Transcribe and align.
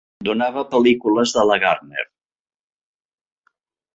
Donava 0.27 0.61
pel·lícules 0.71 1.33
de 1.35 1.43
la 1.49 1.57
Gardner. 1.65 2.07